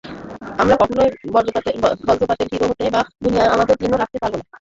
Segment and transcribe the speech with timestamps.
[0.57, 4.43] আমরা কখনোই বজ্রপাতের হিরো হতে বা দুনিয়ায় আমাদের চিহ্ন রাখতে পারব না।